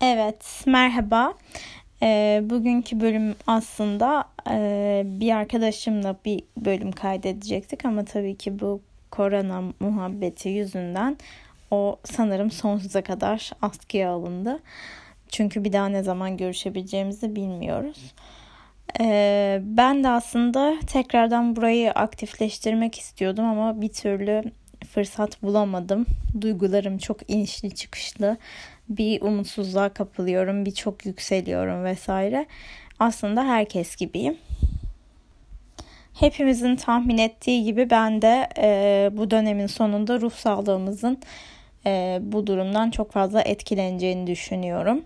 [0.00, 1.34] Evet, merhaba.
[2.02, 8.80] E, bugünkü bölüm aslında e, bir arkadaşımla bir bölüm kaydedecektik ama tabii ki bu
[9.10, 11.16] korona muhabbeti yüzünden
[11.70, 14.58] o sanırım sonsuza kadar askıya alındı.
[15.28, 18.14] Çünkü bir daha ne zaman görüşebileceğimizi bilmiyoruz.
[19.00, 24.42] E, ben de aslında tekrardan burayı aktifleştirmek istiyordum ama bir türlü
[24.88, 26.06] fırsat bulamadım.
[26.40, 28.36] Duygularım çok inişli çıkışlı
[28.88, 32.46] bir umutsuzluğa kapılıyorum, bir çok yükseliyorum vesaire.
[32.98, 34.38] Aslında herkes gibiyim.
[36.14, 41.18] Hepimizin tahmin ettiği gibi ben de e, bu dönemin sonunda ruh sağlığımızın
[41.86, 45.04] e, bu durumdan çok fazla etkileneceğini düşünüyorum.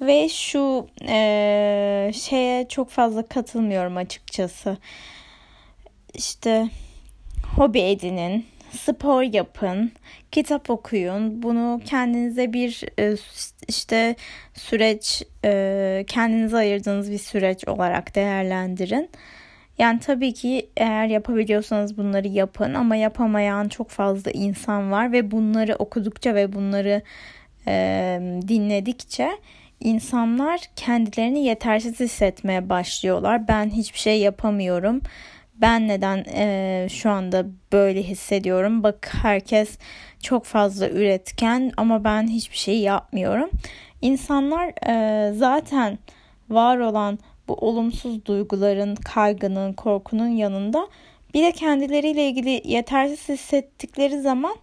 [0.00, 4.76] Ve şu e, şeye çok fazla katılmıyorum açıkçası.
[6.14, 6.68] İşte
[7.56, 9.92] hobi edinin, spor yapın,
[10.32, 11.42] kitap okuyun.
[11.42, 13.16] Bunu kendinize bir e,
[13.68, 14.16] işte
[14.54, 19.10] süreç, e, kendinize ayırdığınız bir süreç olarak değerlendirin.
[19.78, 25.74] Yani tabii ki eğer yapabiliyorsanız bunları yapın ama yapamayan çok fazla insan var ve bunları
[25.74, 27.02] okudukça ve bunları
[27.68, 29.30] e, dinledikçe
[29.80, 33.48] insanlar kendilerini yetersiz hissetmeye başlıyorlar.
[33.48, 35.00] Ben hiçbir şey yapamıyorum
[35.60, 38.82] ben neden e, şu anda böyle hissediyorum?
[38.82, 39.78] Bak herkes
[40.22, 43.50] çok fazla üretken ama ben hiçbir şey yapmıyorum.
[44.02, 45.98] İnsanlar e, zaten
[46.50, 47.18] var olan
[47.48, 50.88] bu olumsuz duyguların, kaygının, korkunun yanında
[51.34, 54.56] bir de kendileriyle ilgili yetersiz hissettikleri zaman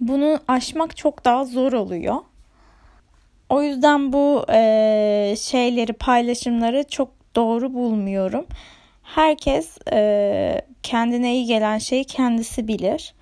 [0.00, 2.16] bunu aşmak çok daha zor oluyor.
[3.48, 8.46] O yüzden bu e, şeyleri, paylaşımları çok doğru bulmuyorum.
[9.14, 13.14] Herkes e, kendine iyi gelen şeyi kendisi bilir.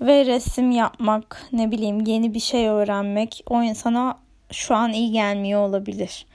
[0.00, 4.18] Ve resim yapmak, ne bileyim yeni bir şey öğrenmek o insana
[4.52, 6.26] şu an iyi gelmiyor olabilir.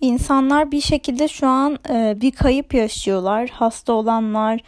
[0.00, 3.48] İnsanlar bir şekilde şu an e, bir kayıp yaşıyorlar.
[3.48, 4.60] Hasta olanlar,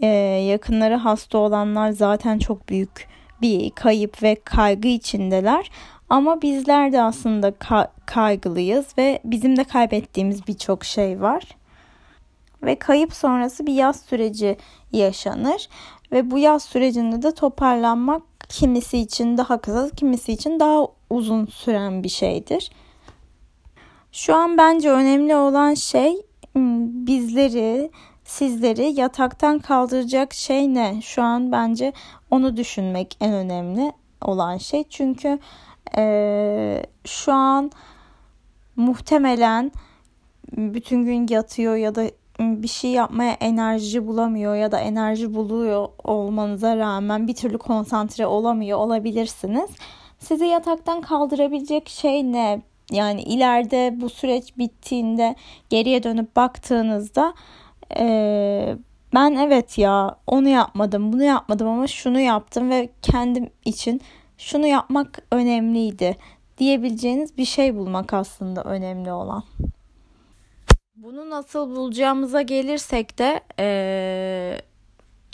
[0.00, 0.06] e,
[0.48, 3.08] yakınları hasta olanlar zaten çok büyük
[3.42, 5.70] bir kayıp ve kaygı içindeler.
[6.14, 11.44] Ama bizler de aslında ka- kaygılıyız ve bizim de kaybettiğimiz birçok şey var.
[12.62, 14.56] Ve kayıp sonrası bir yaz süreci
[14.92, 15.68] yaşanır
[16.12, 22.02] ve bu yaz sürecinde de toparlanmak kimisi için daha kısa, kimisi için daha uzun süren
[22.02, 22.70] bir şeydir.
[24.12, 26.16] Şu an bence önemli olan şey
[27.06, 27.90] bizleri,
[28.24, 31.00] sizleri yataktan kaldıracak şey ne?
[31.02, 31.92] Şu an bence
[32.30, 33.92] onu düşünmek en önemli
[34.22, 34.84] olan şey.
[34.90, 35.38] Çünkü
[35.98, 37.70] e, şu an
[38.76, 39.72] muhtemelen
[40.56, 42.10] bütün gün yatıyor ya da
[42.40, 48.78] bir şey yapmaya enerji bulamıyor ya da enerji buluyor olmanıza rağmen bir türlü konsantre olamıyor
[48.78, 49.70] olabilirsiniz.
[50.18, 52.62] Sizi yataktan kaldırabilecek şey ne?
[52.90, 55.36] Yani ileride bu süreç bittiğinde
[55.70, 57.34] geriye dönüp baktığınızda
[57.98, 58.76] e,
[59.14, 64.00] ben evet ya onu yapmadım bunu yapmadım ama şunu yaptım ve kendim için
[64.38, 66.16] şunu yapmak önemliydi
[66.58, 69.44] diyebileceğiniz bir şey bulmak aslında önemli olan.
[70.96, 74.60] Bunu nasıl bulacağımıza gelirsek de ee,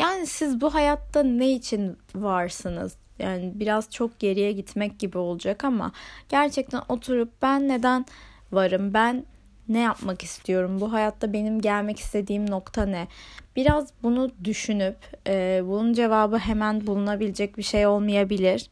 [0.00, 2.96] yani siz bu hayatta ne için varsınız?
[3.18, 5.92] Yani biraz çok geriye gitmek gibi olacak ama
[6.28, 8.06] gerçekten oturup ben neden
[8.52, 8.94] varım?
[8.94, 9.24] Ben
[9.70, 10.80] ne yapmak istiyorum?
[10.80, 13.08] Bu hayatta benim gelmek istediğim nokta ne?
[13.56, 18.70] Biraz bunu düşünüp e, bunun cevabı hemen bulunabilecek bir şey olmayabilir.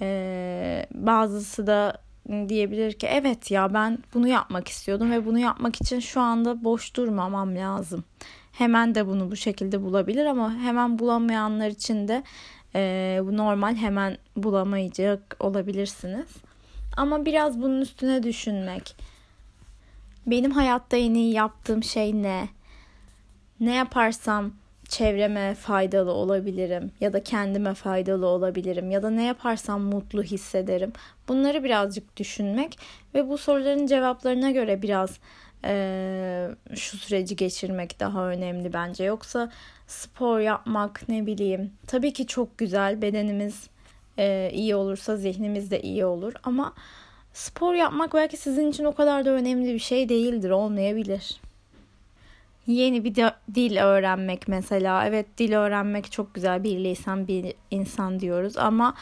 [0.00, 2.02] E, bazısı da
[2.48, 6.96] diyebilir ki evet ya ben bunu yapmak istiyordum ve bunu yapmak için şu anda boş
[6.96, 8.04] durmamam lazım.
[8.52, 12.22] Hemen de bunu bu şekilde bulabilir ama hemen bulamayanlar için de
[12.74, 16.28] e, bu normal hemen bulamayacak olabilirsiniz.
[16.96, 18.96] Ama biraz bunun üstüne düşünmek.
[20.26, 22.48] Benim hayatta en iyi yaptığım şey ne?
[23.60, 24.52] Ne yaparsam
[24.88, 30.92] çevreme faydalı olabilirim ya da kendime faydalı olabilirim ya da ne yaparsam mutlu hissederim.
[31.28, 32.78] Bunları birazcık düşünmek
[33.14, 35.18] ve bu soruların cevaplarına göre biraz
[35.64, 39.04] e, şu süreci geçirmek daha önemli bence.
[39.04, 39.50] Yoksa
[39.86, 43.68] spor yapmak ne bileyim tabii ki çok güzel bedenimiz
[44.18, 46.74] e, iyi olursa zihnimiz de iyi olur ama
[47.32, 51.40] spor yapmak belki sizin için o kadar da önemli bir şey değildir olmayabilir.
[52.66, 53.14] Yeni bir
[53.54, 55.06] dil öğrenmek mesela.
[55.06, 58.94] Evet dil öğrenmek çok güzel bir lisan bir insan diyoruz ama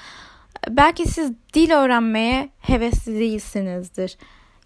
[0.68, 4.16] belki siz dil öğrenmeye hevesli değilsinizdir.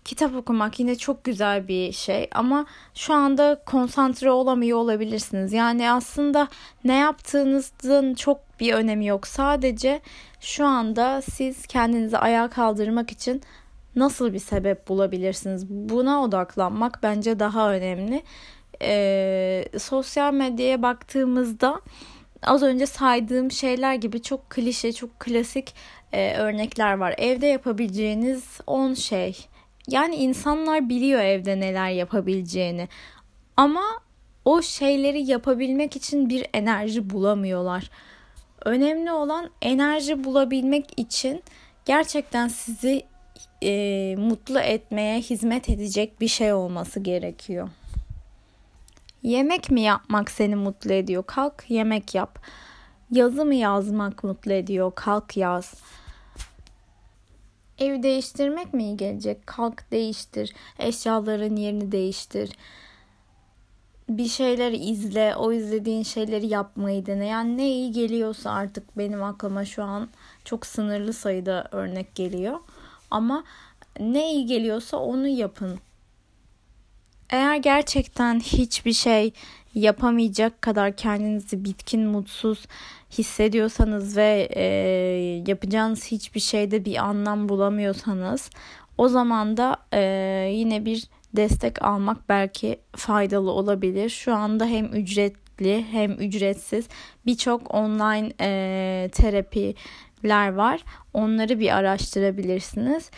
[0.05, 5.53] Kitap okumak yine çok güzel bir şey ama şu anda konsantre olamıyor olabilirsiniz.
[5.53, 6.49] Yani aslında
[6.85, 9.27] ne yaptığınızın çok bir önemi yok.
[9.27, 10.01] Sadece
[10.45, 13.43] Şu anda siz kendinizi ayağa kaldırmak için
[13.97, 15.69] nasıl bir sebep bulabilirsiniz?
[15.69, 18.23] Buna odaklanmak bence daha önemli.
[18.83, 21.81] Ee, sosyal medyaya baktığımızda
[22.43, 25.75] az önce saydığım şeyler gibi çok klişe, çok klasik
[26.13, 27.15] e, örnekler var.
[27.19, 29.47] Evde yapabileceğiniz 10 şey.
[29.89, 32.89] Yani insanlar biliyor evde neler yapabileceğini.
[33.57, 33.85] Ama
[34.45, 37.91] o şeyleri yapabilmek için bir enerji bulamıyorlar.
[38.65, 41.43] Önemli olan enerji bulabilmek için
[41.85, 43.03] gerçekten sizi
[43.63, 47.69] e, mutlu etmeye hizmet edecek bir şey olması gerekiyor.
[49.23, 51.25] Yemek mi yapmak seni mutlu ediyor?
[51.27, 52.39] Kalk yemek yap.
[53.11, 54.93] Yazı mı yazmak mutlu ediyor?
[54.95, 55.75] Kalk yaz.
[57.79, 59.47] Ev değiştirmek mi iyi gelecek?
[59.47, 60.55] Kalk değiştir.
[60.79, 62.51] Eşyaların yerini değiştir.
[64.09, 65.37] Bir şeyleri izle.
[65.37, 67.27] O izlediğin şeyleri yapmayı dene.
[67.27, 70.09] Yani ne iyi geliyorsa artık benim aklıma şu an
[70.45, 72.59] çok sınırlı sayıda örnek geliyor.
[73.11, 73.45] Ama
[74.01, 75.79] ne iyi geliyorsa onu yapın.
[77.31, 79.33] Eğer gerçekten hiçbir şey
[79.75, 82.67] yapamayacak kadar kendinizi bitkin, mutsuz
[83.11, 84.63] hissediyorsanız ve e,
[85.47, 88.51] yapacağınız hiçbir şeyde bir anlam bulamıyorsanız
[88.99, 90.01] o zaman da e,
[90.53, 94.09] yine bir destek almak belki faydalı olabilir.
[94.09, 96.89] Şu anda hem ücretli hem ücretsiz
[97.27, 100.85] birçok online e, terapiler var.
[101.15, 103.11] Onları bir araştırabilirsiniz.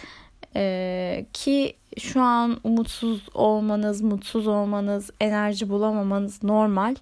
[0.56, 6.94] E, ki şu an umutsuz olmanız, mutsuz olmanız, enerji bulamamanız normal.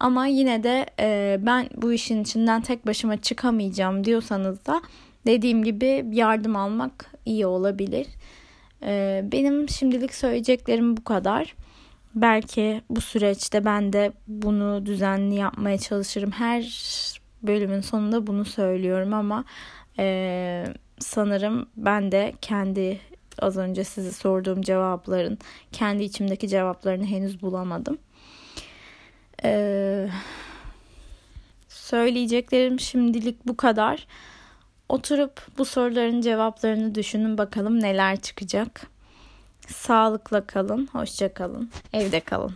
[0.00, 4.82] Ama yine de e, ben bu işin içinden tek başıma çıkamayacağım diyorsanız da
[5.26, 8.06] dediğim gibi yardım almak iyi olabilir.
[8.84, 11.54] E, benim şimdilik söyleyeceklerim bu kadar.
[12.14, 16.30] Belki bu süreçte ben de bunu düzenli yapmaya çalışırım.
[16.30, 16.62] Her
[17.42, 19.44] bölümün sonunda bunu söylüyorum ama
[19.98, 20.64] e,
[20.98, 23.00] sanırım ben de kendi
[23.38, 25.38] az önce size sorduğum cevapların
[25.72, 27.98] kendi içimdeki cevaplarını henüz bulamadım.
[29.44, 30.08] Ee,
[31.68, 34.06] söyleyeceklerim şimdilik bu kadar.
[34.88, 38.86] Oturup bu soruların cevaplarını düşünün bakalım neler çıkacak.
[39.66, 42.52] Sağlıkla kalın, hoşça kalın, evde kalın.